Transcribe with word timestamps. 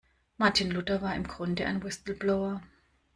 Martin 0.39 0.71
Luther 0.71 1.03
war 1.03 1.13
im 1.13 1.27
Grunde 1.27 1.67
ein 1.67 1.83
Whistleblower. 1.83 2.63